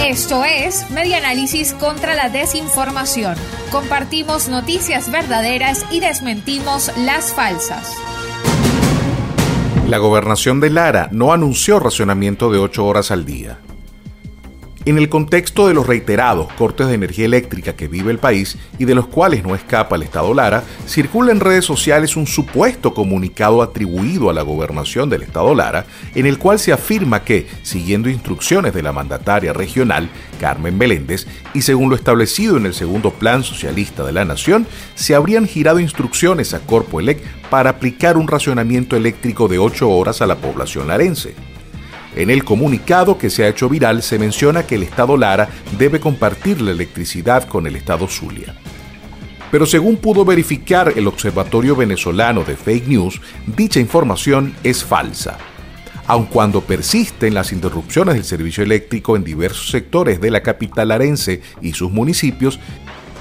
[0.00, 3.36] Esto es Media Análisis contra la Desinformación.
[3.70, 7.92] Compartimos noticias verdaderas y desmentimos las falsas.
[9.88, 13.58] La gobernación de Lara no anunció racionamiento de 8 horas al día.
[14.86, 18.84] En el contexto de los reiterados cortes de energía eléctrica que vive el país y
[18.84, 23.62] de los cuales no escapa el Estado Lara, circula en redes sociales un supuesto comunicado
[23.62, 28.74] atribuido a la gobernación del Estado Lara, en el cual se afirma que, siguiendo instrucciones
[28.74, 34.04] de la mandataria regional, Carmen Meléndez, y según lo establecido en el segundo Plan Socialista
[34.04, 39.48] de la Nación, se habrían girado instrucciones a Corpo Elec para aplicar un racionamiento eléctrico
[39.48, 41.53] de 8 horas a la población larense.
[42.16, 45.98] En el comunicado que se ha hecho viral se menciona que el Estado Lara debe
[45.98, 48.54] compartir la electricidad con el Estado Zulia.
[49.50, 55.38] Pero según pudo verificar el Observatorio Venezolano de Fake News, dicha información es falsa.
[56.06, 61.40] Aun cuando persisten las interrupciones del servicio eléctrico en diversos sectores de la capital arense
[61.62, 62.60] y sus municipios,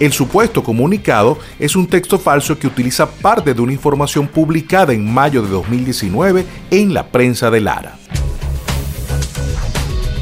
[0.00, 5.12] el supuesto comunicado es un texto falso que utiliza parte de una información publicada en
[5.12, 8.01] mayo de 2019 en la prensa de Lara.